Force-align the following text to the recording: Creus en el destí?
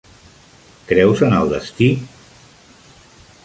Creus 0.91 1.21
en 1.29 1.37
el 1.41 1.53
destí? 1.53 1.91